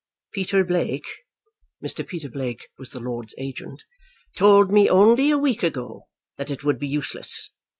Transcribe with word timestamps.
Peter 0.33 0.63
Blake" 0.63 1.05
Mr. 1.85 2.03
Peter 2.03 2.27
Blake 2.27 2.69
was 2.79 2.89
the 2.89 2.99
lord's 2.99 3.35
agent 3.37 3.83
"told 4.35 4.71
me 4.71 4.89
only 4.89 5.29
a 5.29 5.37
week 5.37 5.61
ago 5.61 6.07
that 6.37 6.49
it 6.49 6.63
would 6.63 6.79
be 6.79 6.87
useless. 6.87 7.51